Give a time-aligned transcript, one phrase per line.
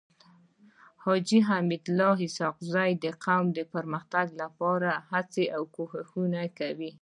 [1.03, 6.89] حاجي حميدالله اسحق زی د قوم د پرمختګ لپاره هڅي او کوښښونه کوي.